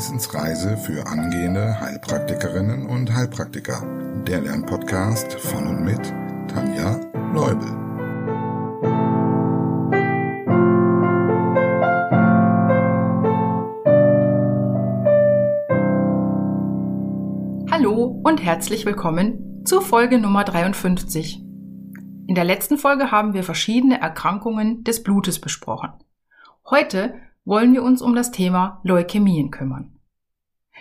Wissensreise 0.00 0.78
für 0.78 1.06
angehende 1.06 1.78
Heilpraktikerinnen 1.78 2.86
und 2.86 3.14
Heilpraktiker. 3.14 3.82
Der 4.26 4.40
Lernpodcast 4.40 5.34
von 5.34 5.66
und 5.66 5.84
mit 5.84 6.00
Tanja 6.48 6.98
Leubel. 7.34 7.68
Hallo 17.70 18.22
und 18.24 18.42
herzlich 18.42 18.86
willkommen 18.86 19.62
zur 19.66 19.82
Folge 19.82 20.18
Nummer 20.18 20.44
53. 20.44 21.42
In 22.26 22.34
der 22.34 22.44
letzten 22.44 22.78
Folge 22.78 23.10
haben 23.10 23.34
wir 23.34 23.42
verschiedene 23.42 24.00
Erkrankungen 24.00 24.82
des 24.82 25.02
Blutes 25.02 25.42
besprochen. 25.42 25.92
Heute 26.70 27.20
wollen 27.44 27.72
wir 27.72 27.82
uns 27.82 28.02
um 28.02 28.14
das 28.14 28.30
Thema 28.30 28.80
Leukämien 28.84 29.50
kümmern. 29.50 29.98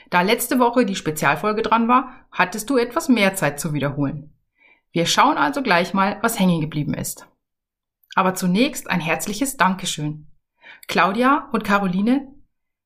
Da 0.09 0.21
letzte 0.21 0.59
Woche 0.59 0.85
die 0.85 0.95
Spezialfolge 0.95 1.61
dran 1.61 1.87
war, 1.87 2.11
hattest 2.31 2.69
du 2.69 2.77
etwas 2.77 3.09
mehr 3.09 3.35
Zeit 3.35 3.59
zu 3.59 3.73
wiederholen. 3.73 4.33
Wir 4.91 5.05
schauen 5.05 5.37
also 5.37 5.61
gleich 5.61 5.93
mal, 5.93 6.17
was 6.21 6.39
hängen 6.39 6.61
geblieben 6.61 6.93
ist. 6.93 7.27
Aber 8.15 8.33
zunächst 8.33 8.89
ein 8.89 9.01
herzliches 9.01 9.57
Dankeschön. 9.57 10.27
Claudia 10.87 11.49
und 11.51 11.63
Caroline, 11.63 12.33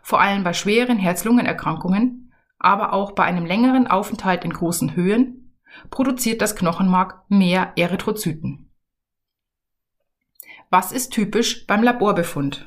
vor 0.00 0.22
allem 0.22 0.42
bei 0.42 0.54
schweren 0.54 0.96
Herz-Lungen-Erkrankungen, 0.96 2.32
aber 2.58 2.94
auch 2.94 3.12
bei 3.12 3.24
einem 3.24 3.44
längeren 3.44 3.86
Aufenthalt 3.86 4.42
in 4.42 4.54
großen 4.54 4.96
Höhen, 4.96 5.54
produziert 5.90 6.40
das 6.40 6.56
Knochenmark 6.56 7.24
mehr 7.28 7.74
Erythrozyten. 7.76 8.70
Was 10.70 10.90
ist 10.90 11.10
typisch 11.12 11.66
beim 11.66 11.82
Laborbefund? 11.82 12.66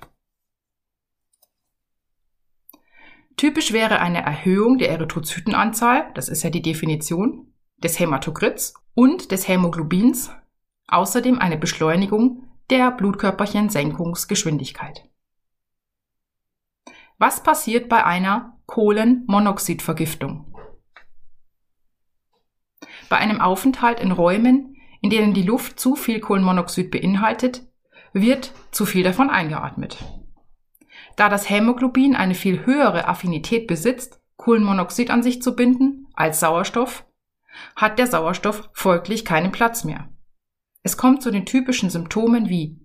Typisch 3.38 3.73
wäre 3.73 4.01
eine 4.01 4.22
Erhöhung 4.22 4.77
der 4.77 4.91
Erythrozytenanzahl, 4.91 6.11
das 6.13 6.29
ist 6.29 6.44
ja 6.44 6.51
die 6.51 6.61
Definition, 6.61 7.56
des 7.77 7.97
Hämatokrits 7.97 8.75
und 8.94 9.31
des 9.31 9.47
Hämoglobins 9.47 10.29
Außerdem 10.87 11.39
eine 11.39 11.57
Beschleunigung 11.57 12.43
der 12.69 12.91
Blutkörperchensenkungsgeschwindigkeit. 12.91 15.09
Was 17.17 17.43
passiert 17.43 17.89
bei 17.89 18.05
einer 18.05 18.57
Kohlenmonoxidvergiftung? 18.67 20.53
Bei 23.09 23.17
einem 23.17 23.41
Aufenthalt 23.41 23.99
in 23.99 24.11
Räumen, 24.11 24.75
in 25.01 25.09
denen 25.09 25.33
die 25.33 25.43
Luft 25.43 25.79
zu 25.79 25.95
viel 25.95 26.19
Kohlenmonoxid 26.19 26.91
beinhaltet, 26.91 27.67
wird 28.13 28.53
zu 28.71 28.85
viel 28.85 29.03
davon 29.03 29.29
eingeatmet. 29.29 29.97
Da 31.15 31.29
das 31.29 31.49
Hämoglobin 31.49 32.15
eine 32.15 32.35
viel 32.35 32.65
höhere 32.65 33.07
Affinität 33.07 33.67
besitzt, 33.67 34.21
Kohlenmonoxid 34.37 35.09
an 35.09 35.23
sich 35.23 35.41
zu 35.41 35.55
binden 35.55 36.07
als 36.13 36.39
Sauerstoff, 36.39 37.05
hat 37.75 37.97
der 37.97 38.07
Sauerstoff 38.07 38.69
folglich 38.73 39.25
keinen 39.25 39.51
Platz 39.51 39.83
mehr. 39.83 40.09
Es 40.87 40.95
kommt 40.95 41.21
zu 41.21 41.31
den 41.31 41.45
typischen 41.45 41.89
Symptomen 41.89 42.47
wie 42.47 42.79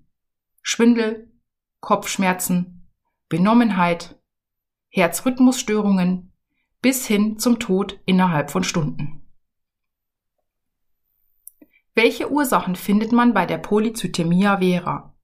Schwindel, 0.60 1.32
Kopfschmerzen, 1.78 2.90
Benommenheit, 3.28 4.20
Herzrhythmusstörungen 4.88 6.32
bis 6.80 7.06
hin 7.06 7.38
zum 7.38 7.60
Tod 7.60 8.00
innerhalb 8.04 8.50
von 8.50 8.64
Stunden. 8.64 9.22
Welche 11.94 12.28
Ursachen 12.28 12.74
findet 12.74 13.12
man 13.12 13.34
bei 13.34 13.46
der 13.46 13.58
Polycythemia 13.58 14.58
vera? 14.58 15.16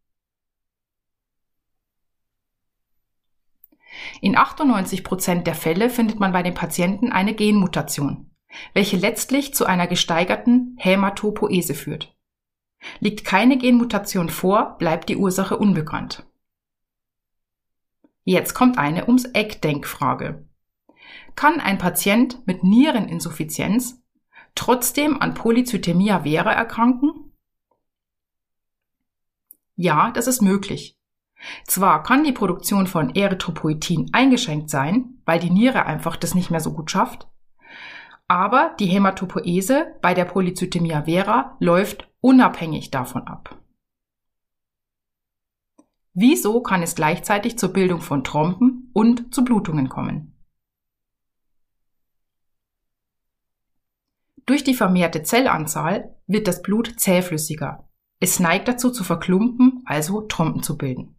In 4.20 4.36
98 4.36 5.02
Prozent 5.02 5.48
der 5.48 5.56
Fälle 5.56 5.90
findet 5.90 6.20
man 6.20 6.30
bei 6.30 6.44
den 6.44 6.54
Patienten 6.54 7.10
eine 7.10 7.34
Genmutation, 7.34 8.30
welche 8.72 8.96
letztlich 8.96 9.52
zu 9.52 9.66
einer 9.66 9.88
gesteigerten 9.88 10.76
Hämatopoese 10.78 11.74
führt. 11.74 12.14
Liegt 13.00 13.24
keine 13.24 13.58
Genmutation 13.58 14.28
vor, 14.28 14.76
bleibt 14.78 15.08
die 15.08 15.16
Ursache 15.16 15.56
unbekannt. 15.56 16.26
Jetzt 18.24 18.54
kommt 18.54 18.78
eine 18.78 19.06
ums 19.06 19.24
Eck 19.24 19.62
Denkfrage. 19.62 20.46
Kann 21.34 21.60
ein 21.60 21.78
Patient 21.78 22.46
mit 22.46 22.62
Niereninsuffizienz 22.64 24.02
trotzdem 24.54 25.20
an 25.20 25.34
Polycythemia 25.34 26.20
vera 26.20 26.52
erkranken? 26.52 27.32
Ja, 29.76 30.10
das 30.10 30.26
ist 30.26 30.42
möglich. 30.42 30.98
Zwar 31.64 32.02
kann 32.02 32.24
die 32.24 32.32
Produktion 32.32 32.86
von 32.86 33.14
Erythropoetin 33.14 34.10
eingeschränkt 34.12 34.70
sein, 34.70 35.20
weil 35.24 35.38
die 35.38 35.50
Niere 35.50 35.86
einfach 35.86 36.16
das 36.16 36.34
nicht 36.34 36.50
mehr 36.50 36.60
so 36.60 36.72
gut 36.72 36.90
schafft, 36.90 37.28
aber 38.26 38.74
die 38.78 38.86
Hämatopoese 38.86 39.94
bei 40.02 40.12
der 40.12 40.24
Polycythemia 40.24 41.04
vera 41.04 41.56
läuft 41.60 42.07
unabhängig 42.20 42.90
davon 42.90 43.26
ab. 43.26 43.58
Wieso 46.14 46.62
kann 46.62 46.82
es 46.82 46.94
gleichzeitig 46.94 47.58
zur 47.58 47.72
Bildung 47.72 48.00
von 48.00 48.24
Trompen 48.24 48.90
und 48.92 49.32
zu 49.34 49.44
Blutungen 49.44 49.88
kommen? 49.88 50.34
Durch 54.46 54.64
die 54.64 54.74
vermehrte 54.74 55.22
Zellanzahl 55.22 56.16
wird 56.26 56.48
das 56.48 56.62
Blut 56.62 56.98
zähflüssiger. 56.98 57.88
Es 58.18 58.40
neigt 58.40 58.66
dazu 58.66 58.90
zu 58.90 59.04
verklumpen, 59.04 59.82
also 59.84 60.22
Trompen 60.22 60.62
zu 60.62 60.76
bilden. 60.76 61.16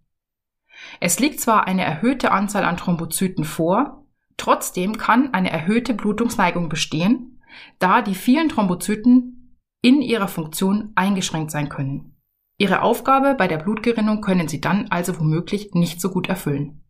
Es 0.99 1.19
liegt 1.19 1.39
zwar 1.39 1.67
eine 1.67 1.83
erhöhte 1.83 2.31
Anzahl 2.31 2.65
an 2.65 2.77
Thrombozyten 2.77 3.45
vor, 3.45 3.99
Trotzdem 4.39 4.97
kann 4.97 5.33
eine 5.33 5.51
erhöhte 5.51 5.93
Blutungsneigung 5.93 6.69
bestehen, 6.69 7.41
da 7.77 8.01
die 8.01 8.15
vielen 8.15 8.47
Thrombozyten 8.47 9.38
in 9.81 10.01
ihrer 10.01 10.27
Funktion 10.27 10.91
eingeschränkt 10.95 11.51
sein 11.51 11.69
können. 11.69 12.15
Ihre 12.57 12.81
Aufgabe 12.81 13.35
bei 13.35 13.47
der 13.47 13.57
Blutgerinnung 13.57 14.21
können 14.21 14.47
sie 14.47 14.59
dann 14.59 14.87
also 14.89 15.17
womöglich 15.19 15.73
nicht 15.73 16.01
so 16.01 16.09
gut 16.09 16.27
erfüllen. 16.27 16.83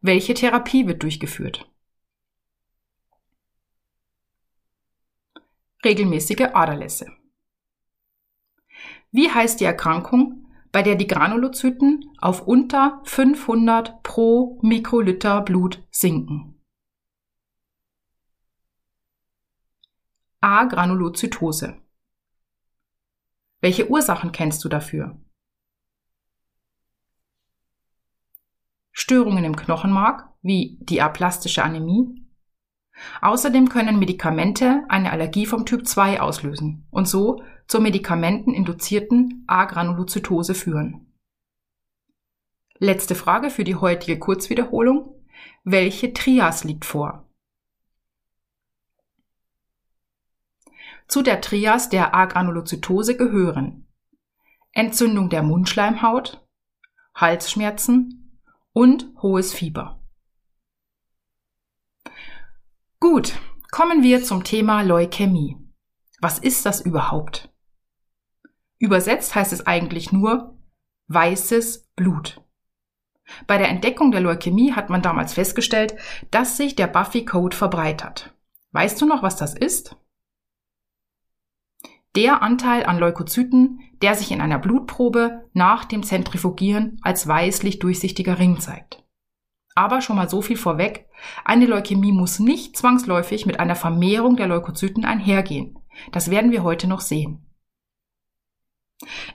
Welche 0.00 0.34
Therapie 0.34 0.86
wird 0.86 1.02
durchgeführt? 1.02 1.68
Regelmäßige 5.84 6.50
Aderlässe. 6.54 7.06
Wie 9.10 9.30
heißt 9.30 9.60
die 9.60 9.64
Erkrankung, 9.64 10.46
bei 10.70 10.82
der 10.82 10.94
die 10.94 11.06
Granulozyten 11.06 12.04
auf 12.18 12.46
unter 12.46 13.00
500 13.04 14.02
pro 14.02 14.60
Mikroliter 14.62 15.40
Blut 15.40 15.82
sinken? 15.90 16.57
A-Granulozytose. 20.40 21.82
Welche 23.60 23.90
Ursachen 23.90 24.30
kennst 24.30 24.64
du 24.64 24.68
dafür? 24.68 25.20
Störungen 28.92 29.44
im 29.44 29.56
Knochenmark, 29.56 30.28
wie 30.42 30.78
die 30.80 31.02
aplastische 31.02 31.64
Anämie. 31.64 32.24
Außerdem 33.20 33.68
können 33.68 33.98
Medikamente 33.98 34.84
eine 34.88 35.10
Allergie 35.10 35.46
vom 35.46 35.66
Typ 35.66 35.86
2 35.86 36.20
auslösen 36.20 36.86
und 36.90 37.08
so 37.08 37.42
zur 37.66 37.80
medikamenteninduzierten 37.80 39.44
A-Granulozytose 39.46 40.54
führen. 40.54 41.12
Letzte 42.78 43.16
Frage 43.16 43.50
für 43.50 43.64
die 43.64 43.76
heutige 43.76 44.20
Kurzwiederholung. 44.20 45.14
Welche 45.64 46.12
Trias 46.12 46.62
liegt 46.62 46.84
vor? 46.84 47.27
Zu 51.08 51.22
der 51.22 51.40
Trias 51.40 51.88
der 51.88 52.14
Agranulozytose 52.14 53.16
gehören 53.16 53.86
Entzündung 54.72 55.30
der 55.30 55.42
Mundschleimhaut, 55.42 56.46
Halsschmerzen 57.14 58.38
und 58.72 59.10
hohes 59.22 59.54
Fieber. 59.54 60.00
Gut, 63.00 63.38
kommen 63.70 64.02
wir 64.02 64.22
zum 64.22 64.44
Thema 64.44 64.82
Leukämie. 64.82 65.56
Was 66.20 66.38
ist 66.38 66.66
das 66.66 66.82
überhaupt? 66.82 67.52
Übersetzt 68.78 69.34
heißt 69.34 69.52
es 69.52 69.66
eigentlich 69.66 70.12
nur 70.12 70.58
weißes 71.06 71.88
Blut. 71.96 72.42
Bei 73.46 73.56
der 73.56 73.68
Entdeckung 73.68 74.10
der 74.10 74.20
Leukämie 74.20 74.72
hat 74.72 74.90
man 74.90 75.00
damals 75.00 75.32
festgestellt, 75.32 75.96
dass 76.30 76.56
sich 76.58 76.76
der 76.76 76.86
Buffy-Code 76.86 77.56
verbreitert. 77.56 78.34
Weißt 78.72 79.00
du 79.00 79.06
noch, 79.06 79.22
was 79.22 79.36
das 79.36 79.54
ist? 79.54 79.96
Der 82.18 82.42
Anteil 82.42 82.84
an 82.84 82.98
Leukozyten, 82.98 83.78
der 84.02 84.16
sich 84.16 84.32
in 84.32 84.40
einer 84.40 84.58
Blutprobe 84.58 85.48
nach 85.52 85.84
dem 85.84 86.02
Zentrifugieren 86.02 86.98
als 87.00 87.28
weißlich 87.28 87.78
durchsichtiger 87.78 88.40
Ring 88.40 88.58
zeigt. 88.58 89.04
Aber 89.76 90.00
schon 90.00 90.16
mal 90.16 90.28
so 90.28 90.42
viel 90.42 90.56
vorweg, 90.56 91.06
eine 91.44 91.66
Leukämie 91.66 92.10
muss 92.10 92.40
nicht 92.40 92.76
zwangsläufig 92.76 93.46
mit 93.46 93.60
einer 93.60 93.76
Vermehrung 93.76 94.34
der 94.34 94.48
Leukozyten 94.48 95.04
einhergehen. 95.04 95.78
Das 96.10 96.28
werden 96.28 96.50
wir 96.50 96.64
heute 96.64 96.88
noch 96.88 97.02
sehen. 97.02 97.46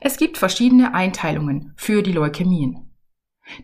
Es 0.02 0.18
gibt 0.18 0.38
verschiedene 0.38 0.94
Einteilungen 0.94 1.72
für 1.78 2.04
die 2.04 2.12
Leukämien. 2.12 2.94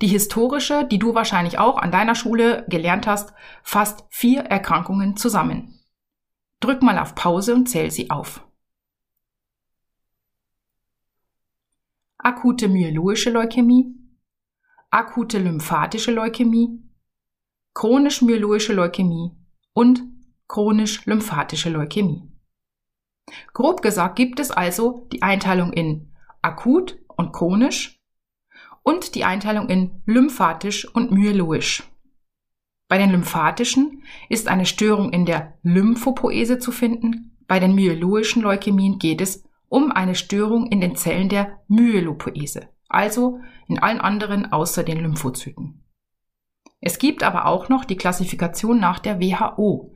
Die 0.01 0.07
historische, 0.07 0.86
die 0.86 0.98
du 0.98 1.13
wahrscheinlich 1.13 1.60
auch 1.60 1.77
an 1.77 1.92
deiner 1.92 2.16
Schule 2.16 2.66
gelernt 2.69 3.06
hast, 3.06 3.33
fasst 3.63 4.06
vier 4.10 4.44
Erkrankungen 4.44 5.18
zusammen. 5.18 5.77
Drück 6.62 6.81
mal 6.81 6.98
auf 6.98 7.16
Pause 7.16 7.54
und 7.54 7.68
zähl 7.68 7.92
sie 7.92 8.10
auf. 8.10 8.45
Akute 12.19 12.68
myeloische 12.68 13.30
Leukämie, 13.30 13.95
akute 14.92 15.39
lymphatische 15.39 16.12
Leukämie, 16.12 16.83
chronisch 17.74 18.21
myeloische 18.21 18.74
Leukämie 18.74 19.31
und 19.74 20.04
chronisch 20.48 21.06
lymphatische 21.06 21.69
Leukämie. 21.69 22.30
Grob 23.54 23.81
gesagt 23.81 24.18
gibt 24.18 24.39
es 24.39 24.51
also 24.51 25.07
die 25.13 25.21
Einteilung 25.21 25.71
in 25.71 26.13
akut 26.42 27.00
und 27.16 27.31
chronisch 27.31 28.01
und 28.83 29.16
die 29.16 29.24
Einteilung 29.24 29.69
in 29.69 30.01
lymphatisch 30.06 30.94
und 30.94 31.12
myeloisch. 31.12 31.83
Bei 32.89 32.98
den 32.98 33.12
lymphatischen 33.12 34.04
ist 34.30 34.48
eine 34.48 34.66
Störung 34.66 35.13
in 35.13 35.25
der 35.25 35.57
Lymphopoese 35.62 36.60
zu 36.60 36.71
finden, 36.71 37.38
bei 37.48 37.60
den 37.60 37.75
myeloischen 37.75 38.42
Leukämien 38.42 39.00
geht 39.00 39.21
es 39.21 39.48
um 39.69 39.92
eine 39.92 40.16
Störung 40.16 40.68
in 40.68 40.81
den 40.81 40.95
Zellen 40.95 41.30
der 41.30 41.62
Myelopoese, 41.68 42.69
also 42.89 43.39
in 43.68 43.80
allen 43.80 44.01
anderen 44.01 44.51
außer 44.51 44.83
den 44.83 45.00
Lymphozyten. 45.00 45.86
Es 46.81 46.98
gibt 46.98 47.24
aber 47.24 47.45
auch 47.45 47.69
noch 47.69 47.86
die 47.86 47.98
Klassifikation 47.98 48.80
nach 48.80 49.00
der 49.00 49.19
WHO. 49.19 49.94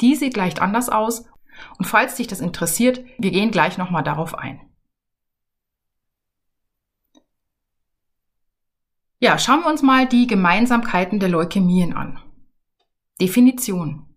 Die 0.00 0.14
sieht 0.14 0.36
leicht 0.36 0.60
anders 0.60 0.88
aus 0.88 1.26
und 1.78 1.86
falls 1.86 2.16
dich 2.16 2.26
das 2.26 2.40
interessiert, 2.40 3.04
wir 3.18 3.30
gehen 3.30 3.50
gleich 3.50 3.78
nochmal 3.78 4.02
darauf 4.02 4.34
ein. 4.34 4.60
Ja, 9.18 9.38
schauen 9.38 9.60
wir 9.60 9.70
uns 9.70 9.82
mal 9.82 10.06
die 10.06 10.26
Gemeinsamkeiten 10.26 11.18
der 11.18 11.30
Leukämien 11.30 11.94
an. 11.94 12.20
Definition. 13.18 14.14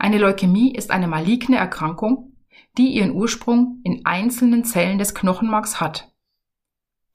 Eine 0.00 0.18
Leukämie 0.18 0.74
ist 0.74 0.90
eine 0.90 1.06
maligne 1.06 1.56
Erkrankung, 1.56 2.35
die 2.78 2.88
ihren 2.88 3.12
Ursprung 3.12 3.80
in 3.84 4.04
einzelnen 4.04 4.64
Zellen 4.64 4.98
des 4.98 5.14
Knochenmarks 5.14 5.80
hat. 5.80 6.12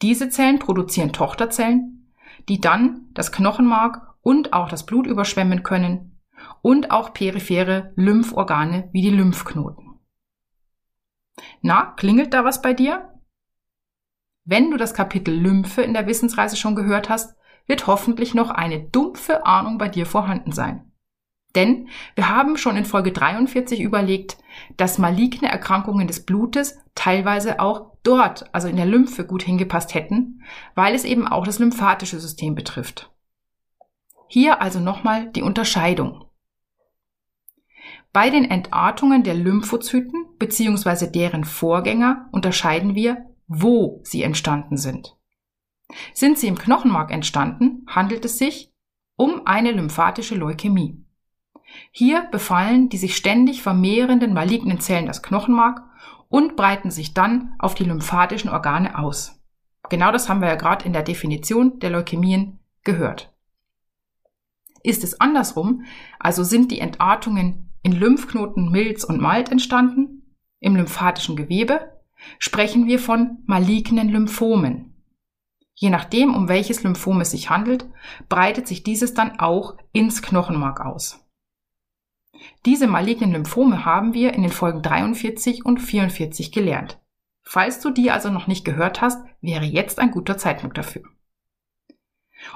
Diese 0.02 0.30
Zellen 0.30 0.60
produzieren 0.60 1.14
Tochterzellen, 1.14 2.14
die 2.50 2.60
dann 2.60 3.10
das 3.14 3.32
Knochenmark 3.32 4.16
und 4.22 4.54
auch 4.54 4.70
das 4.70 4.86
Blut 4.86 5.06
überschwemmen 5.06 5.64
können 5.64 6.20
und 6.62 6.92
auch 6.92 7.14
periphere 7.14 7.94
Lymphorgane 7.96 8.90
wie 8.92 9.02
die 9.02 9.12
Lymphknoten. 9.12 10.00
Na, 11.62 11.94
klingelt 11.98 12.34
da 12.34 12.44
was 12.44 12.62
bei 12.62 12.74
dir? 12.74 13.20
Wenn 14.44 14.72
du 14.72 14.78
das 14.78 14.94
Kapitel 14.94 15.34
Lymphe 15.34 15.82
in 15.84 15.94
der 15.94 16.08
Wissensreise 16.08 16.56
schon 16.56 16.76
gehört 16.76 17.10
hast, 17.10 17.38
wird 17.68 17.88
hoffentlich 17.88 18.34
noch 18.34 18.50
eine 18.50 18.82
dumpfe 18.82 19.46
Ahnung 19.46 19.78
bei 19.78 19.88
dir 19.88 20.06
vorhanden 20.06 20.52
sein. 20.52 20.91
Denn 21.56 21.90
wir 22.16 22.30
haben 22.30 22.58
schon 22.58 22.78
in 22.78 22.86
Folge 22.86 23.12
43 23.12 23.82
überlegt, 23.82 24.38
dass 24.78 24.98
maligne 24.98 25.50
Erkrankungen 25.50 26.08
des 26.08 26.26
Blutes 26.26 26.80
teilweise 26.96 27.60
auch 27.60 27.92
dort, 28.04 28.54
also 28.54 28.68
in 28.68 28.78
der 28.78 28.86
Lymphe, 28.86 29.26
gut 29.26 29.44
hingepasst 29.44 29.94
hätten, 29.94 30.44
weil 30.76 30.96
es 30.96 31.04
eben 31.04 31.28
auch 31.28 31.46
das 31.46 31.60
lymphatische 31.60 32.20
System 32.20 32.56
betrifft. 32.56 33.12
Hier 34.28 34.62
also 34.62 34.80
nochmal 34.80 35.30
die 35.32 35.42
Unterscheidung. 35.42 36.26
Bei 38.14 38.30
den 38.30 38.50
Entartungen 38.50 39.24
der 39.24 39.36
Lymphozyten 39.36 40.26
bzw. 40.38 41.08
deren 41.08 41.44
Vorgänger 41.44 42.30
unterscheiden 42.32 42.96
wir, 42.96 43.26
wo 43.48 44.02
sie 44.04 44.24
entstanden 44.24 44.78
sind. 44.78 45.18
Sind 46.14 46.38
sie 46.38 46.48
im 46.48 46.58
Knochenmark 46.58 47.12
entstanden, 47.12 47.86
handelt 47.88 48.24
es 48.24 48.38
sich 48.38 48.74
um 49.16 49.46
eine 49.46 49.72
lymphatische 49.72 50.36
Leukämie. 50.36 51.01
Hier 51.92 52.28
befallen 52.32 52.90
die 52.90 52.98
sich 52.98 53.16
ständig 53.16 53.62
vermehrenden 53.62 54.34
malignen 54.34 54.80
Zellen 54.80 55.06
das 55.06 55.22
Knochenmark 55.22 55.84
und 56.30 56.56
breiten 56.56 56.92
sich 56.92 57.14
dann 57.14 57.54
auf 57.60 57.76
die 57.76 57.84
lymphatischen 57.84 58.50
Organe 58.50 58.98
aus. 58.98 59.42
Genau 59.90 60.12
das 60.12 60.30
haben 60.30 60.42
wir 60.42 60.48
ja 60.48 60.56
gerade 60.56 60.86
in 60.86 60.94
der 60.94 61.04
Definition 61.04 61.80
der 61.80 61.90
Leukämien 61.90 62.60
gehört. 62.84 63.34
Ist 64.84 65.04
es 65.04 65.20
andersrum, 65.20 65.84
also 66.20 66.44
sind 66.44 66.72
die 66.72 66.80
Entartungen 66.80 67.70
in 67.84 67.92
Lymphknoten 67.92 68.72
Milz 68.72 69.04
und 69.04 69.22
Malt 69.22 69.52
entstanden, 69.52 70.36
im 70.60 70.76
lymphatischen 70.76 71.36
Gewebe, 71.36 72.02
sprechen 72.40 72.86
wir 72.88 73.00
von 73.00 73.40
malignen 73.46 74.10
Lymphomen. 74.10 74.92
Je 75.74 75.90
nachdem, 75.90 76.36
um 76.36 76.48
welches 76.48 76.84
Lymphom 76.84 77.22
es 77.22 77.32
sich 77.32 77.50
handelt, 77.50 77.88
breitet 78.30 78.68
sich 78.68 78.84
dieses 78.84 79.14
dann 79.16 79.40
auch 79.40 79.78
ins 79.92 80.22
Knochenmark 80.22 80.80
aus. 80.80 81.21
Diese 82.66 82.88
malignen 82.88 83.32
Lymphome 83.32 83.86
haben 83.86 84.14
wir 84.14 84.34
in 84.34 84.42
den 84.42 84.52
Folgen 84.52 84.82
43 84.82 85.66
und 85.66 85.80
44 85.80 86.52
gelernt. 86.52 87.00
Falls 87.44 87.80
du 87.80 87.90
die 87.90 88.12
also 88.12 88.30
noch 88.30 88.48
nicht 88.48 88.66
gehört 88.66 89.02
hast, 89.02 89.26
wäre 89.42 89.66
jetzt 89.66 90.00
ein 90.00 90.12
guter 90.12 90.38
Zeitpunkt 90.38 90.78
dafür. 90.78 91.04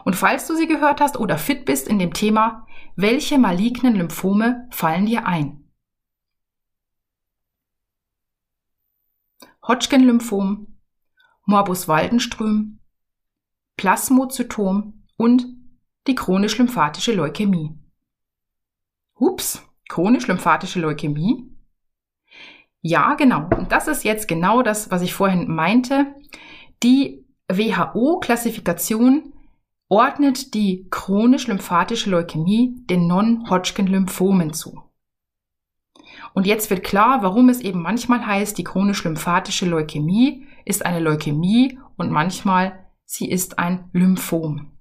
Und 0.04 0.16
falls 0.16 0.48
du 0.48 0.56
sie 0.56 0.68
gehört 0.68 1.02
hast 1.02 1.18
oder 1.18 1.38
fit 1.38 1.66
bist 1.66 1.88
in 1.88 2.00
dem 2.00 2.14
Thema, 2.14 2.66
welche 2.96 3.38
malignen 3.38 3.96
Lymphome 3.96 4.68
fallen 4.72 5.06
dir 5.06 5.28
ein? 5.28 5.66
Hodgkin-Lymphom, 9.68 10.78
Morbus 11.46 11.88
Waldenström, 11.88 12.80
Plasmozytom 13.78 15.06
und 15.18 15.48
die 16.08 16.16
chronisch-lymphatische 16.16 17.14
Leukämie. 17.14 17.78
Hups, 19.20 19.65
Chronisch-lymphatische 19.90 20.80
Leukämie? 20.80 21.50
Ja, 22.82 23.16
genau. 23.16 23.48
Und 23.58 23.72
das 23.72 23.88
ist 23.88 24.04
jetzt 24.04 24.28
genau 24.28 24.62
das, 24.62 24.92
was 24.92 25.02
ich 25.02 25.14
vorhin 25.14 25.48
meinte. 25.48 26.16
Die 26.84 27.26
WHO-Klassifikation 27.50 29.34
ordnet 29.88 30.54
die 30.54 30.88
chronisch-lymphatische 30.90 32.10
Leukämie 32.10 32.76
den 32.90 33.08
Non-Hodgkin-Lymphomen 33.08 34.54
zu. 34.54 34.82
Und 36.34 36.46
jetzt 36.46 36.70
wird 36.70 36.84
klar, 36.84 37.24
warum 37.24 37.50
es 37.50 37.62
eben 37.62 37.82
manchmal 37.82 38.26
heißt, 38.26 38.58
die 38.58 38.64
chronisch-lymphatische 38.64 39.66
Leukämie 39.66 40.48
ist 40.66 40.86
eine 40.86 41.00
Leukämie 41.00 41.80
und 41.98 42.12
manchmal 42.12 42.86
sie 43.06 43.30
ist 43.30 43.60
ein 43.60 43.90
Lymphom. 43.94 44.75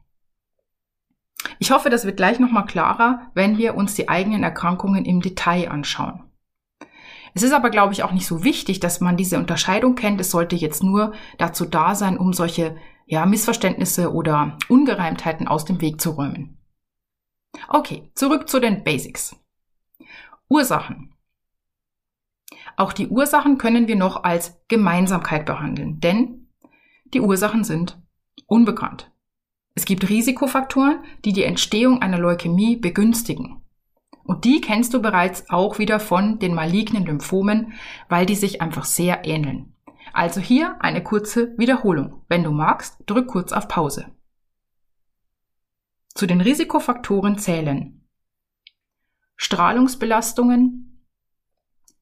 Ich 1.59 1.71
hoffe, 1.71 1.91
das 1.91 2.05
wird 2.05 2.17
gleich 2.17 2.39
nochmal 2.39 2.67
klarer, 2.67 3.31
wenn 3.35 3.59
wir 3.59 3.75
uns 3.75 3.95
die 3.95 4.09
eigenen 4.09 4.43
Erkrankungen 4.43 5.05
im 5.05 5.21
Detail 5.21 5.71
anschauen. 5.71 6.23
Es 7.35 7.43
ist 7.43 7.53
aber, 7.53 7.71
glaube 7.71 7.93
ich, 7.93 8.05
auch 8.05 8.13
nicht 8.13 8.27
so 8.27 8.45
wichtig, 8.45 8.79
dass 8.81 9.01
man 9.01 9.17
diese 9.17 9.39
Unterscheidung 9.39 9.97
kennt. 9.97 10.21
Es 10.21 10.31
sollte 10.31 10.55
jetzt 10.55 10.83
nur 10.83 11.15
dazu 11.37 11.65
da 11.65 11.95
sein, 11.95 12.17
um 12.17 12.33
solche 12.33 12.77
ja, 13.07 13.27
Missverständnisse 13.27 14.13
oder 14.13 14.57
Ungereimtheiten 14.69 15.49
aus 15.49 15.65
dem 15.65 15.81
Weg 15.81 16.01
zu 16.01 16.11
räumen. 16.11 16.59
Okay, 17.69 18.11
zurück 18.15 18.49
zu 18.49 18.61
den 18.61 18.85
Basics. 18.85 19.37
Ursachen. 20.49 21.15
Auch 22.77 22.93
die 22.93 23.09
Ursachen 23.09 23.59
können 23.59 23.89
wir 23.89 23.97
noch 23.97 24.25
als 24.25 24.61
Gemeinsamkeit 24.69 25.47
behandeln, 25.47 26.01
denn 26.01 26.49
die 27.13 27.21
Ursachen 27.21 27.65
sind 27.65 28.01
unbekannt. 28.47 29.11
Es 29.75 29.85
gibt 29.85 30.09
Risikofaktoren, 30.09 31.03
die 31.25 31.33
die 31.33 31.45
Entstehung 31.45 32.01
einer 32.01 32.19
Leukämie 32.19 32.77
begünstigen. 32.77 33.61
Und 34.23 34.45
die 34.45 34.61
kennst 34.61 34.95
du 34.95 35.03
bereits 35.03 35.51
auch 35.51 35.79
wieder 35.79 36.01
von 36.01 36.39
den 36.39 36.55
malignen 36.55 37.05
Lymphomen, 37.05 37.75
weil 38.09 38.25
die 38.25 38.37
sich 38.37 38.63
einfach 38.63 38.85
sehr 38.85 39.25
ähneln. 39.27 39.75
Also 40.13 40.41
hier 40.41 40.77
eine 40.81 41.03
kurze 41.03 41.59
Wiederholung. 41.59 42.23
Wenn 42.29 42.45
du 42.45 42.53
magst, 42.53 42.99
drück 43.07 43.27
kurz 43.27 43.53
auf 43.53 43.69
Pause. 43.69 44.07
Zu 46.15 46.27
den 46.27 46.41
Risikofaktoren 46.41 47.39
zählen 47.39 48.01
Strahlungsbelastungen, 49.37 51.05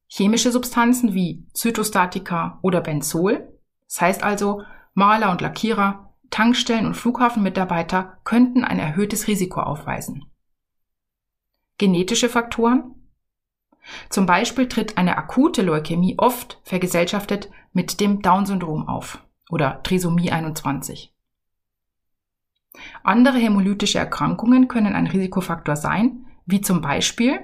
chemische 0.07 0.53
Substanzen 0.53 1.15
wie 1.15 1.47
Zytostatika 1.55 2.59
oder 2.61 2.83
Benzol, 2.83 3.59
das 3.87 4.01
heißt 4.03 4.23
also 4.23 4.63
Maler 4.93 5.31
und 5.31 5.41
Lackierer, 5.41 6.12
Tankstellen 6.33 6.87
und 6.87 6.97
Flughafenmitarbeiter 6.97 8.19
könnten 8.25 8.65
ein 8.65 8.79
erhöhtes 8.79 9.29
Risiko 9.29 9.61
aufweisen. 9.61 10.25
Genetische 11.79 12.29
Faktoren. 12.29 12.95
Zum 14.09 14.27
Beispiel 14.27 14.67
tritt 14.67 14.97
eine 14.97 15.19
akute 15.19 15.61
Leukämie 15.63 16.15
oft 16.17 16.59
vergesellschaftet 16.65 17.51
mit 17.73 18.01
dem 18.01 18.23
Down-Syndrom 18.23 18.89
auf 18.89 19.23
oder 19.51 19.83
Trisomie 19.83 20.33
21. 20.33 21.15
Andere 23.03 23.37
hämolytische 23.37 23.99
Erkrankungen 23.99 24.69
können 24.69 24.95
ein 24.95 25.07
Risikofaktor 25.07 25.77
sein, 25.77 26.27
wie 26.47 26.63
zum 26.63 26.81
Beispiel 26.81 27.41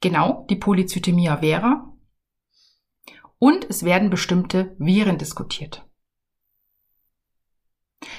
genau 0.00 0.46
die 0.48 0.56
Polycythemia 0.56 1.38
vera 1.38 1.92
und 3.40 3.68
es 3.68 3.84
werden 3.84 4.10
bestimmte 4.10 4.76
Viren 4.78 5.18
diskutiert. 5.18 5.89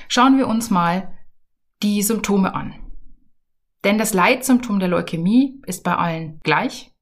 Schauen 0.07 0.37
wir 0.37 0.47
uns 0.47 0.69
mal 0.69 1.17
die 1.81 2.01
Symptome 2.01 2.53
an. 2.53 2.75
Denn 3.83 3.97
das 3.97 4.13
Leitsymptom 4.13 4.79
der 4.79 4.89
Leukämie 4.89 5.61
ist 5.65 5.83
bei 5.83 5.95
allen 5.95 6.39
gleich. 6.43 6.93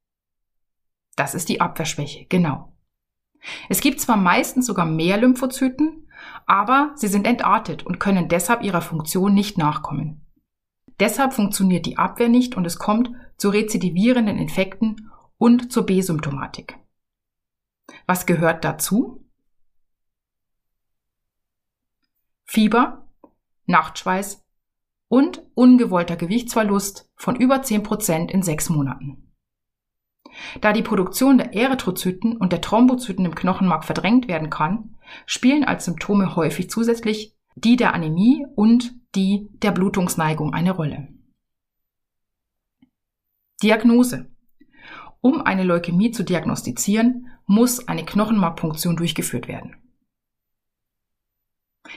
Das 1.15 1.35
ist 1.35 1.49
die 1.49 1.59
Abwehrschwäche, 1.59 2.25
genau. 2.29 2.73
Es 3.67 3.81
gibt 3.81 3.99
zwar 3.99 4.17
meistens 4.17 4.65
sogar 4.65 4.85
mehr 4.85 5.17
Lymphozyten, 5.17 6.07
aber 6.45 6.91
sie 6.95 7.07
sind 7.07 7.27
entartet 7.27 7.85
und 7.85 7.99
können 7.99 8.27
deshalb 8.29 8.63
ihrer 8.63 8.81
Funktion 8.81 9.33
nicht 9.33 9.57
nachkommen. 9.57 10.25
Deshalb 10.99 11.33
funktioniert 11.33 11.85
die 11.85 11.97
Abwehr 11.97 12.29
nicht 12.29 12.55
und 12.55 12.65
es 12.65 12.77
kommt 12.77 13.11
zu 13.37 13.49
rezidivierenden 13.49 14.37
Infekten 14.37 15.09
und 15.37 15.71
zur 15.71 15.85
B-Symptomatik. 15.85 16.77
Was 18.05 18.25
gehört 18.25 18.65
dazu? 18.65 19.25
Fieber, 22.51 23.07
Nachtschweiß, 23.67 24.43
und 25.07 25.43
ungewollter 25.53 26.15
Gewichtsverlust 26.15 27.07
von 27.15 27.35
über 27.35 27.57
10% 27.57 28.31
in 28.31 28.41
sechs 28.41 28.71
Monaten. 28.71 29.31
Da 30.59 30.73
die 30.73 30.81
Produktion 30.81 31.37
der 31.37 31.53
Erythrozyten 31.53 32.37
und 32.37 32.51
der 32.51 32.61
Thrombozyten 32.61 33.23
im 33.23 33.35
Knochenmark 33.35 33.85
verdrängt 33.85 34.27
werden 34.27 34.49
kann, 34.49 34.95
spielen 35.27 35.63
als 35.63 35.85
Symptome 35.85 36.35
häufig 36.35 36.71
zusätzlich 36.71 37.37
die 37.53 37.75
der 37.75 37.93
Anämie 37.93 38.47
und 38.55 38.95
die 39.13 39.47
der 39.61 39.69
Blutungsneigung 39.69 40.51
eine 40.51 40.71
Rolle. 40.71 41.07
Diagnose. 43.61 44.31
Um 45.21 45.43
eine 45.43 45.63
Leukämie 45.63 46.09
zu 46.09 46.23
diagnostizieren, 46.23 47.27
muss 47.45 47.87
eine 47.87 48.05
Knochenmarkpunktion 48.05 48.95
durchgeführt 48.95 49.47
werden. 49.47 49.75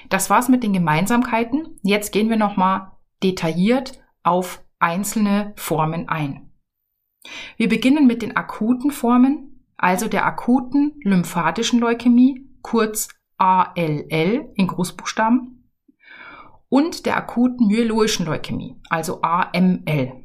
Das 0.09 0.31
war's 0.31 0.49
mit 0.49 0.63
den 0.63 0.73
Gemeinsamkeiten. 0.73 1.79
Jetzt 1.83 2.13
gehen 2.13 2.29
wir 2.29 2.37
nochmal 2.37 2.93
detailliert 3.23 4.01
auf 4.23 4.63
einzelne 4.79 5.53
Formen 5.57 6.09
ein. 6.09 6.51
Wir 7.57 7.69
beginnen 7.69 8.07
mit 8.07 8.23
den 8.23 8.37
akuten 8.37 8.91
Formen, 8.91 9.65
also 9.77 10.09
der 10.09 10.27
akuten 10.27 11.01
lymphatischen 11.03 11.79
Leukämie, 11.79 12.49
kurz 12.63 13.09
ALL 13.39 14.53
in 14.55 14.67
Großbuchstaben, 14.67 15.71
und 16.69 17.07
der 17.07 17.17
akuten 17.17 17.67
myeloischen 17.67 18.27
Leukämie, 18.27 18.81
also 18.89 19.21
AML. 19.23 20.23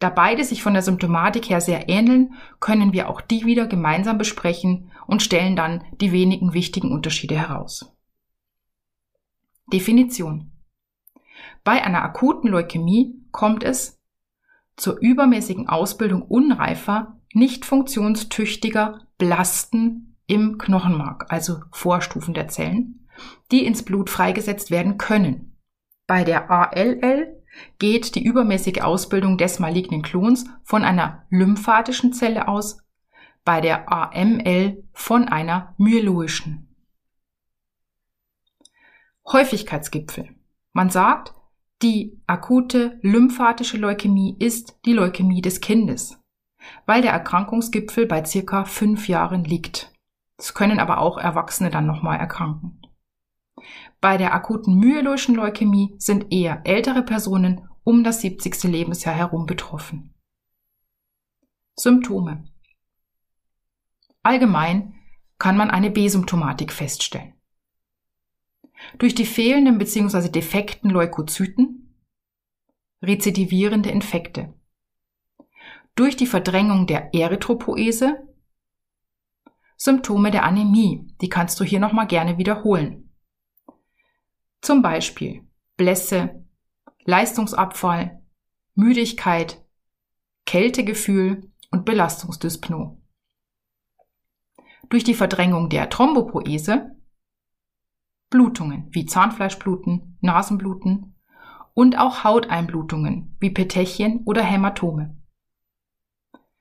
Da 0.00 0.10
beide 0.10 0.42
sich 0.42 0.62
von 0.62 0.72
der 0.72 0.82
Symptomatik 0.82 1.48
her 1.48 1.60
sehr 1.60 1.88
ähneln, 1.88 2.34
können 2.60 2.92
wir 2.92 3.08
auch 3.08 3.20
die 3.20 3.44
wieder 3.44 3.66
gemeinsam 3.66 4.18
besprechen 4.18 4.90
und 5.06 5.22
stellen 5.22 5.54
dann 5.54 5.84
die 6.00 6.12
wenigen 6.12 6.52
wichtigen 6.52 6.90
Unterschiede 6.92 7.36
heraus. 7.36 7.93
Definition. 9.72 10.52
Bei 11.62 11.82
einer 11.82 12.02
akuten 12.02 12.50
Leukämie 12.50 13.14
kommt 13.32 13.64
es 13.64 14.00
zur 14.76 14.98
übermäßigen 15.00 15.68
Ausbildung 15.68 16.22
unreifer, 16.22 17.18
nicht 17.32 17.64
funktionstüchtiger 17.64 19.06
Blasten 19.18 20.16
im 20.26 20.58
Knochenmark, 20.58 21.26
also 21.28 21.60
Vorstufen 21.72 22.34
der 22.34 22.48
Zellen, 22.48 23.08
die 23.50 23.64
ins 23.64 23.82
Blut 23.82 24.10
freigesetzt 24.10 24.70
werden 24.70 24.98
können. 24.98 25.56
Bei 26.06 26.24
der 26.24 26.50
ALL 26.50 27.42
geht 27.78 28.14
die 28.14 28.24
übermäßige 28.24 28.80
Ausbildung 28.82 29.38
des 29.38 29.58
malignen 29.58 30.02
Klons 30.02 30.44
von 30.62 30.84
einer 30.84 31.24
lymphatischen 31.30 32.12
Zelle 32.12 32.48
aus, 32.48 32.78
bei 33.44 33.60
der 33.60 33.92
AML 33.92 34.84
von 34.92 35.28
einer 35.28 35.74
myeloischen. 35.76 36.73
Häufigkeitsgipfel. 39.26 40.34
Man 40.72 40.90
sagt, 40.90 41.34
die 41.82 42.20
akute 42.26 42.98
lymphatische 43.02 43.76
Leukämie 43.76 44.36
ist 44.38 44.78
die 44.84 44.92
Leukämie 44.92 45.42
des 45.42 45.60
Kindes, 45.60 46.20
weil 46.86 47.02
der 47.02 47.12
Erkrankungsgipfel 47.12 48.06
bei 48.06 48.24
circa 48.24 48.64
fünf 48.64 49.08
Jahren 49.08 49.44
liegt. 49.44 49.92
Es 50.36 50.54
können 50.54 50.80
aber 50.80 50.98
auch 50.98 51.18
Erwachsene 51.18 51.70
dann 51.70 51.86
nochmal 51.86 52.18
erkranken. 52.18 52.80
Bei 54.00 54.16
der 54.16 54.34
akuten 54.34 54.78
myeloischen 54.78 55.34
Leukämie 55.34 55.94
sind 55.98 56.32
eher 56.32 56.62
ältere 56.64 57.02
Personen 57.02 57.68
um 57.84 58.04
das 58.04 58.20
70. 58.20 58.64
Lebensjahr 58.64 59.14
herum 59.14 59.46
betroffen. 59.46 60.14
Symptome. 61.76 62.44
Allgemein 64.22 64.94
kann 65.38 65.56
man 65.56 65.70
eine 65.70 65.90
B-Symptomatik 65.90 66.72
feststellen. 66.72 67.34
Durch 68.98 69.14
die 69.14 69.26
fehlenden 69.26 69.78
bzw. 69.78 70.28
defekten 70.28 70.90
Leukozyten, 70.90 71.94
rezidivierende 73.02 73.90
Infekte. 73.90 74.54
Durch 75.94 76.16
die 76.16 76.26
Verdrängung 76.26 76.86
der 76.86 77.14
Erythropoese, 77.14 78.26
Symptome 79.76 80.30
der 80.30 80.44
Anämie, 80.44 81.06
die 81.20 81.28
kannst 81.28 81.60
du 81.60 81.64
hier 81.64 81.80
nochmal 81.80 82.06
gerne 82.06 82.38
wiederholen. 82.38 83.12
Zum 84.60 84.82
Beispiel 84.82 85.46
Blässe, 85.76 86.44
Leistungsabfall, 87.04 88.22
Müdigkeit, 88.74 89.62
Kältegefühl 90.46 91.52
und 91.70 91.84
Belastungsdyspnoe. 91.84 92.98
Durch 94.88 95.04
die 95.04 95.14
Verdrängung 95.14 95.68
der 95.68 95.90
Thrombopoese, 95.90 96.93
Blutungen 98.34 98.88
wie 98.90 99.06
Zahnfleischbluten, 99.06 100.18
Nasenbluten 100.20 101.14
und 101.72 101.96
auch 102.00 102.24
Hauteinblutungen 102.24 103.36
wie 103.38 103.50
Petechien 103.50 104.22
oder 104.24 104.42
Hämatome. 104.42 105.16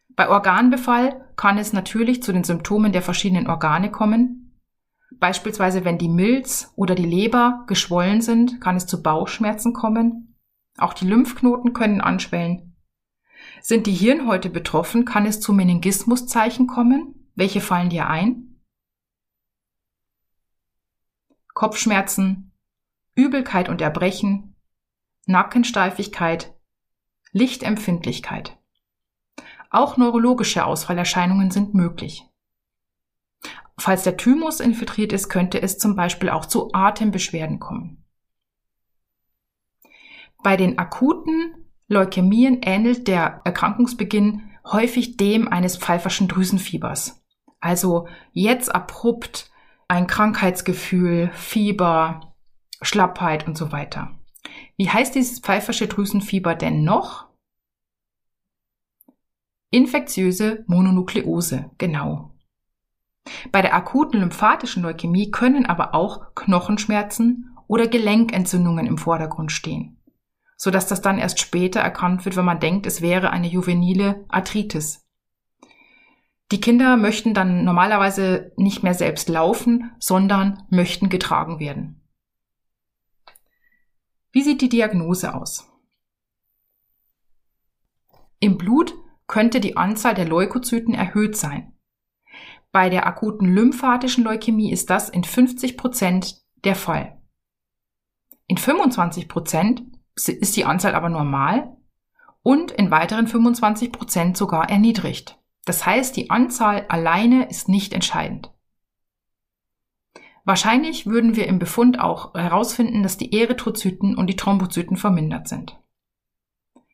Bei 0.10 0.30
Organbefall 0.30 1.34
kann 1.36 1.58
es 1.58 1.74
natürlich 1.74 2.22
zu 2.22 2.32
den 2.32 2.44
Symptomen 2.44 2.92
der 2.92 3.02
verschiedenen 3.02 3.48
Organe 3.48 3.90
kommen. 3.90 4.60
Beispielsweise, 5.14 5.84
wenn 5.84 5.98
die 5.98 6.10
Milz 6.10 6.72
oder 6.76 6.94
die 6.94 7.08
Leber 7.08 7.64
geschwollen 7.66 8.22
sind, 8.22 8.62
kann 8.62 8.76
es 8.76 8.86
zu 8.86 9.02
Bauchschmerzen 9.02 9.74
kommen. 9.74 10.36
Auch 10.78 10.94
die 10.94 11.08
Lymphknoten 11.08 11.74
können 11.74 12.02
anschwellen. 12.02 12.76
Sind 13.64 13.88
die 13.88 13.94
Hirnhäute 13.94 14.52
betroffen, 14.52 15.06
kann 15.06 15.26
es 15.26 15.40
zu 15.40 15.54
Meningismuszeichen 15.54 16.68
kommen. 16.68 17.32
Welche 17.34 17.62
fallen 17.62 17.90
dir 17.90 18.12
ein? 18.12 18.53
Kopfschmerzen, 21.54 22.52
Übelkeit 23.16 23.70
und 23.70 23.82
Erbrechen, 23.82 24.56
Nackensteifigkeit, 25.26 26.54
Lichtempfindlichkeit. 27.32 28.58
Auch 29.70 29.98
neurologische 29.98 30.66
Ausfallerscheinungen 30.66 31.52
sind 31.52 31.74
möglich. 31.74 32.26
Falls 33.78 34.04
der 34.04 34.18
Thymus 34.18 34.60
infiltriert 34.60 35.14
ist, 35.14 35.30
könnte 35.30 35.62
es 35.62 35.78
zum 35.78 35.96
Beispiel 35.96 36.30
auch 36.30 36.46
zu 36.46 36.72
Atembeschwerden 36.74 37.60
kommen. 37.60 38.04
Bei 40.44 40.58
den 40.58 40.78
akuten 40.78 41.66
Leukämien 41.88 42.62
ähnelt 42.62 43.08
der 43.08 43.42
Erkrankungsbeginn 43.46 44.52
häufig 44.66 45.18
dem 45.18 45.48
eines 45.48 45.78
pfeiferschen 45.78 46.28
Drüsenfiebers. 46.28 47.24
Also 47.60 48.08
jetzt 48.32 48.74
abrupt 48.74 49.52
ein 49.94 50.08
Krankheitsgefühl, 50.08 51.30
Fieber, 51.34 52.34
Schlappheit 52.82 53.48
und 53.48 53.56
so 53.56 53.72
weiter. 53.72 54.12
Wie 54.76 54.90
heißt 54.90 55.14
dieses 55.14 55.40
pfeifersche 55.40 55.88
Drüsenfieber 55.88 56.56
denn 56.56 56.84
noch? 56.84 57.28
Infektiöse 59.70 60.64
Mononukleose, 60.68 61.70
genau. 61.78 62.32
Bei 63.52 63.62
der 63.62 63.76
akuten 63.76 64.20
lymphatischen 64.20 64.82
Leukämie 64.82 65.30
können 65.30 65.68
aber 65.68 65.94
auch 65.94 66.34
Knochenschmerzen 66.34 67.56
oder 67.68 67.88
Gelenkentzündungen 67.88 68.88
im 68.88 68.98
Vordergrund 68.98 69.52
stehen, 69.52 70.02
sodass 70.58 70.88
das 70.88 71.02
dann 71.02 71.20
erst 71.20 71.40
später 71.40 71.80
erkannt 71.82 72.26
wird, 72.26 72.36
wenn 72.36 72.46
man 72.46 72.60
denkt, 72.60 72.88
es 72.88 73.02
wäre 73.02 73.30
eine 73.30 73.48
juvenile 73.48 74.26
Arthritis. 74.28 75.03
Die 76.52 76.62
Kinder 76.62 76.98
möchten 76.98 77.34
dann 77.34 77.64
normalerweise 77.64 78.52
nicht 78.58 78.84
mehr 78.84 78.94
selbst 78.94 79.30
laufen, 79.30 79.92
sondern 80.00 80.64
möchten 80.70 81.10
getragen 81.10 81.60
werden. 81.60 82.02
Wie 84.32 84.42
sieht 84.42 84.62
die 84.62 84.70
Diagnose 84.70 85.34
aus? 85.34 85.70
Im 88.40 88.58
Blut 88.58 88.94
könnte 89.28 89.60
die 89.60 89.78
Anzahl 89.78 90.16
der 90.16 90.28
Leukozyten 90.28 90.94
erhöht 90.94 91.38
sein. 91.38 91.74
Bei 92.72 92.90
der 92.90 93.06
akuten 93.06 93.54
lymphatischen 93.54 94.24
Leukämie 94.24 94.72
ist 94.72 94.90
das 94.90 95.10
in 95.10 95.24
50 95.24 95.78
Prozent 95.78 96.42
der 96.64 96.76
Fall. 96.76 97.22
In 98.48 98.58
25 98.58 99.30
Prozent 99.30 99.84
ist 100.16 100.56
die 100.56 100.66
Anzahl 100.66 100.96
aber 100.96 101.10
normal 101.10 101.78
und 102.42 102.72
in 102.72 102.92
weiteren 102.92 103.28
25 103.28 103.92
Prozent 103.92 104.38
sogar 104.38 104.70
erniedrigt. 104.70 105.40
Das 105.66 105.86
heißt, 105.86 106.16
die 106.16 106.30
Anzahl 106.30 106.86
alleine 106.90 107.50
ist 107.50 107.70
nicht 107.70 107.94
entscheidend. 107.94 108.52
Wahrscheinlich 110.46 111.06
würden 111.06 111.36
wir 111.38 111.48
im 111.48 111.58
Befund 111.58 112.00
auch 112.00 112.34
herausfinden, 112.34 113.02
dass 113.02 113.18
die 113.18 113.40
Erythrozyten 113.40 114.18
und 114.18 114.28
die 114.28 114.36
Thrombozyten 114.36 114.98
vermindert 114.98 115.48
sind. 115.48 115.80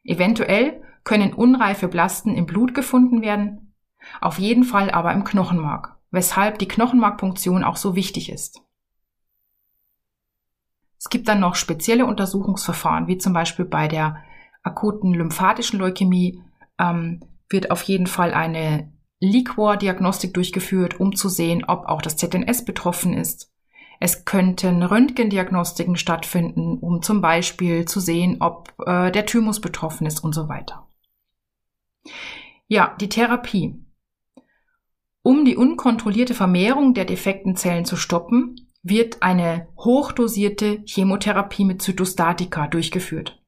Eventuell 0.03 0.83
können 1.03 1.33
unreife 1.33 1.87
Blasten 1.87 2.35
im 2.35 2.45
Blut 2.45 2.75
gefunden 2.75 3.21
werden 3.21 3.69
auf 4.21 4.39
jeden 4.39 4.63
Fall 4.63 4.91
aber 4.91 5.13
im 5.13 5.23
Knochenmark, 5.23 5.97
weshalb 6.11 6.59
die 6.59 6.67
Knochenmarkpunktion 6.67 7.63
auch 7.63 7.77
so 7.77 7.95
wichtig 7.95 8.31
ist. 8.31 8.61
Es 10.97 11.09
gibt 11.09 11.27
dann 11.27 11.39
noch 11.39 11.55
spezielle 11.55 12.05
Untersuchungsverfahren, 12.05 13.07
wie 13.07 13.17
zum 13.17 13.33
Beispiel 13.33 13.65
bei 13.65 13.87
der 13.87 14.21
akuten 14.63 15.13
lymphatischen 15.13 15.79
Leukämie 15.79 16.43
ähm, 16.77 17.21
wird 17.49 17.71
auf 17.71 17.81
jeden 17.83 18.07
Fall 18.07 18.33
eine 18.33 18.91
Liquor-Diagnostik 19.19 20.33
durchgeführt, 20.33 20.99
um 20.99 21.15
zu 21.15 21.29
sehen, 21.29 21.65
ob 21.65 21.85
auch 21.85 22.01
das 22.01 22.15
ZNS 22.17 22.65
betroffen 22.65 23.13
ist. 23.13 23.51
Es 23.99 24.23
könnten 24.23 24.81
Röntgendiagnostiken 24.81 25.97
stattfinden, 25.97 26.77
um 26.77 27.01
zum 27.01 27.21
Beispiel 27.21 27.85
zu 27.85 27.99
sehen, 27.99 28.37
ob 28.39 28.73
äh, 28.85 29.11
der 29.11 29.25
Thymus 29.25 29.59
betroffen 29.59 30.07
ist 30.07 30.23
und 30.23 30.33
so 30.33 30.47
weiter. 30.47 30.87
Ja, 32.67 32.95
die 33.01 33.09
Therapie. 33.09 33.75
Um 35.21 35.43
die 35.43 35.57
unkontrollierte 35.57 36.33
Vermehrung 36.33 36.93
der 36.93 37.03
defekten 37.03 37.57
Zellen 37.57 37.83
zu 37.83 37.97
stoppen, 37.97 38.55
wird 38.83 39.21
eine 39.21 39.67
hochdosierte 39.77 40.81
Chemotherapie 40.85 41.65
mit 41.65 41.81
Zytostatika 41.81 42.67
durchgeführt. 42.67 43.38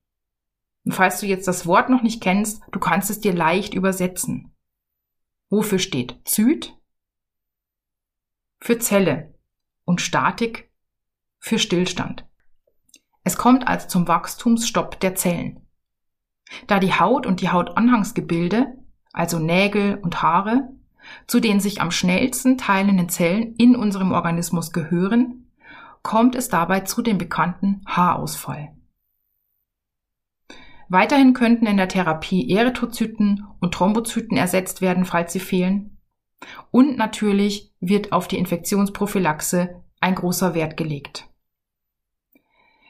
Und 0.84 0.94
falls 0.94 1.20
du 1.20 1.26
jetzt 1.26 1.48
das 1.48 1.65
Wort 1.65 1.89
noch 1.89 2.02
nicht 2.02 2.22
kennst, 2.22 2.62
du 2.72 2.80
kannst 2.80 3.10
es 3.10 3.20
dir 3.20 3.34
leicht 3.34 3.74
übersetzen. 3.74 4.56
Wofür 5.50 5.80
steht 5.80 6.22
Zyt? 6.26 6.76
Für 8.60 8.80
Zelle 8.80 9.34
und 9.86 10.02
Statik 10.02 10.72
für 11.39 11.60
Stillstand. 11.60 12.26
Es 13.24 13.38
kommt 13.38 13.67
also 13.67 13.88
zum 13.88 14.08
Wachstumsstopp 14.08 15.00
der 15.00 15.15
Zellen. 15.15 15.67
Da 16.67 16.80
die 16.80 16.94
Haut 16.94 17.26
und 17.26 17.41
die 17.41 17.50
Hautanhangsgebilde, 17.50 18.78
also 19.13 19.39
Nägel 19.39 19.96
und 19.96 20.22
Haare, 20.22 20.70
zu 21.28 21.39
den 21.39 21.60
sich 21.60 21.82
am 21.82 21.91
schnellsten 21.91 22.58
teilenden 22.58 23.10
Zellen 23.10 23.56
in 23.56 23.76
unserem 23.76 24.12
Organismus 24.12 24.72
gehören, 24.72 25.52
kommt 26.04 26.36
es 26.36 26.50
dabei 26.50 26.82
zu 26.82 27.02
dem 27.02 27.17
bekannten 27.17 27.82
Haarausfall. 27.86 28.76
Weiterhin 30.91 31.32
könnten 31.34 31.67
in 31.67 31.77
der 31.77 31.88
Therapie 31.88 32.54
Erythrozyten 32.54 33.47
und 33.62 33.73
Thrombozyten 33.73 34.36
ersetzt 34.36 34.82
werden, 34.82 35.06
falls 35.06 35.32
sie 35.32 35.39
fehlen. 35.39 35.97
Und 36.69 36.97
natürlich 36.97 37.71
wird 37.80 38.12
auf 38.12 38.27
die 38.27 38.38
Infektionsprophylaxe 38.38 39.82
ein 40.01 40.15
großer 40.15 40.54
Wert 40.54 40.75
gelegt. 40.75 41.30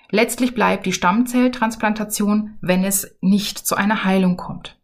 Letztlich 0.10 0.56
bleibt 0.56 0.88
die 0.88 0.94
Stammzelltransplantation, 0.94 2.58
wenn 2.60 2.84
es 2.84 3.20
nicht 3.22 3.60
zu 3.60 3.76
einer 3.76 4.04
Heilung 4.04 4.36
kommt. 4.36 4.82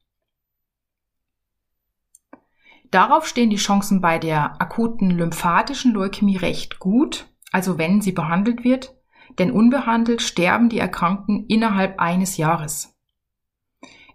Darauf 2.92 3.26
stehen 3.26 3.50
die 3.50 3.56
Chancen 3.56 4.00
bei 4.00 4.20
der 4.20 4.62
akuten 4.62 5.10
lymphatischen 5.10 5.92
Leukämie 5.92 6.38
recht 6.38 6.78
gut, 6.78 7.28
also 7.52 7.80
wenn 7.80 8.00
sie 8.00 8.12
behandelt 8.12 8.64
wird, 8.64 8.94
denn 9.40 9.50
unbehandelt 9.50 10.22
sterben 10.22 10.70
die 10.70 10.78
Erkrankten 10.78 11.48
innerhalb 11.48 12.00
eines 12.00 12.38
Jahres. 12.38 12.94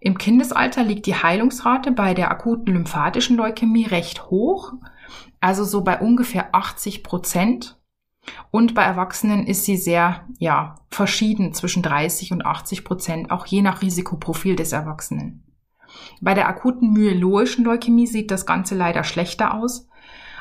Im 0.04 0.18
Kindesalter 0.18 0.82
liegt 0.82 1.06
die 1.06 1.14
Heilungsrate 1.14 1.92
bei 1.92 2.12
der 2.12 2.32
akuten 2.32 2.74
lymphatischen 2.74 3.36
Leukämie 3.36 3.86
recht 3.86 4.30
hoch, 4.30 4.72
also 5.40 5.62
so 5.62 5.84
bei 5.84 6.00
ungefähr 6.00 6.52
80 6.56 7.04
Prozent. 7.04 7.78
Und 8.50 8.74
bei 8.74 8.82
Erwachsenen 8.82 9.46
ist 9.46 9.64
sie 9.64 9.76
sehr, 9.76 10.26
ja, 10.38 10.74
verschieden 10.90 11.54
zwischen 11.54 11.84
30 11.84 12.32
und 12.32 12.44
80 12.44 12.82
Prozent, 12.82 13.30
auch 13.30 13.46
je 13.46 13.62
nach 13.62 13.80
Risikoprofil 13.80 14.56
des 14.56 14.72
Erwachsenen. 14.72 15.44
Bei 16.20 16.34
der 16.34 16.48
akuten 16.48 16.92
myeloischen 16.92 17.64
Leukämie 17.64 18.08
sieht 18.08 18.32
das 18.32 18.44
Ganze 18.44 18.74
leider 18.74 19.04
schlechter 19.04 19.54
aus. 19.54 19.86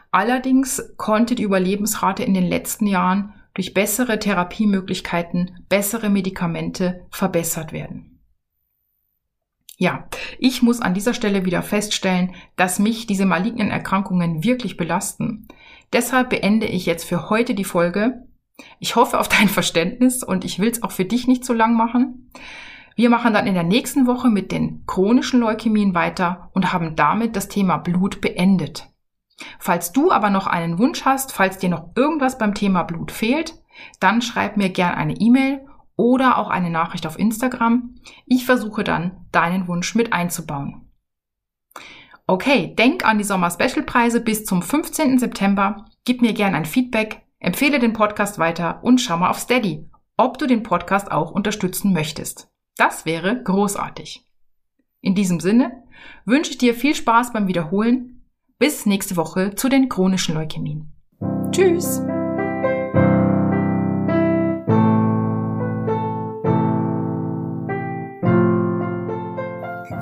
Allerdings 0.09 0.91
konnte 0.97 1.35
die 1.35 1.43
Überlebensrate 1.43 2.23
in 2.23 2.33
den 2.33 2.47
letzten 2.47 2.87
Jahren 2.87 3.33
durch 3.53 3.75
bessere 3.75 4.17
Therapiemöglichkeiten, 4.17 5.63
bessere 5.69 6.09
Medikamente 6.09 7.05
verbessert 7.11 7.73
werden. 7.73 8.10
Ja, 9.81 10.05
ich 10.37 10.61
muss 10.61 10.79
an 10.79 10.93
dieser 10.93 11.15
Stelle 11.15 11.43
wieder 11.43 11.63
feststellen, 11.63 12.35
dass 12.55 12.77
mich 12.77 13.07
diese 13.07 13.25
malignen 13.25 13.71
Erkrankungen 13.71 14.43
wirklich 14.43 14.77
belasten. 14.77 15.47
Deshalb 15.91 16.29
beende 16.29 16.67
ich 16.67 16.85
jetzt 16.85 17.03
für 17.03 17.31
heute 17.31 17.55
die 17.55 17.63
Folge. 17.63 18.27
Ich 18.77 18.95
hoffe 18.95 19.19
auf 19.19 19.27
dein 19.27 19.49
Verständnis 19.49 20.23
und 20.23 20.45
ich 20.45 20.59
will 20.59 20.69
es 20.69 20.83
auch 20.83 20.91
für 20.91 21.05
dich 21.05 21.27
nicht 21.27 21.43
zu 21.43 21.53
lang 21.53 21.73
machen. 21.73 22.29
Wir 22.95 23.09
machen 23.09 23.33
dann 23.33 23.47
in 23.47 23.55
der 23.55 23.63
nächsten 23.63 24.05
Woche 24.05 24.29
mit 24.29 24.51
den 24.51 24.83
chronischen 24.85 25.39
Leukämien 25.39 25.95
weiter 25.95 26.51
und 26.53 26.71
haben 26.71 26.95
damit 26.95 27.35
das 27.35 27.47
Thema 27.47 27.77
Blut 27.77 28.21
beendet. 28.21 28.87
Falls 29.57 29.91
du 29.91 30.11
aber 30.11 30.29
noch 30.29 30.45
einen 30.45 30.77
Wunsch 30.77 31.05
hast, 31.05 31.31
falls 31.31 31.57
dir 31.57 31.69
noch 31.69 31.89
irgendwas 31.95 32.37
beim 32.37 32.53
Thema 32.53 32.83
Blut 32.83 33.11
fehlt, 33.11 33.55
dann 33.99 34.21
schreib 34.21 34.57
mir 34.57 34.69
gern 34.69 34.93
eine 34.93 35.15
E-Mail 35.15 35.65
oder 36.01 36.39
auch 36.39 36.49
eine 36.49 36.71
Nachricht 36.71 37.05
auf 37.05 37.19
Instagram. 37.19 37.93
Ich 38.25 38.45
versuche 38.45 38.83
dann, 38.83 39.27
deinen 39.31 39.67
Wunsch 39.67 39.93
mit 39.93 40.13
einzubauen. 40.13 40.89
Okay, 42.25 42.73
denk 42.75 43.05
an 43.05 43.19
die 43.19 43.23
Sommer-Special-Preise 43.23 44.21
bis 44.21 44.43
zum 44.45 44.63
15. 44.63 45.19
September. 45.19 45.85
Gib 46.03 46.21
mir 46.21 46.33
gern 46.33 46.55
ein 46.55 46.65
Feedback, 46.65 47.21
empfehle 47.39 47.77
den 47.77 47.93
Podcast 47.93 48.39
weiter 48.39 48.83
und 48.83 48.99
schau 48.99 49.17
mal 49.17 49.29
auf 49.29 49.37
Steady, 49.37 49.87
ob 50.17 50.39
du 50.39 50.47
den 50.47 50.63
Podcast 50.63 51.11
auch 51.11 51.29
unterstützen 51.29 51.93
möchtest. 51.93 52.49
Das 52.77 53.05
wäre 53.05 53.43
großartig. 53.43 54.25
In 55.01 55.13
diesem 55.13 55.39
Sinne 55.39 55.83
wünsche 56.25 56.51
ich 56.51 56.57
dir 56.57 56.73
viel 56.73 56.95
Spaß 56.95 57.31
beim 57.31 57.47
Wiederholen. 57.47 58.23
Bis 58.57 58.87
nächste 58.87 59.17
Woche 59.17 59.53
zu 59.53 59.69
den 59.69 59.87
chronischen 59.87 60.33
Leukämien. 60.33 60.93
Tschüss! 61.51 62.01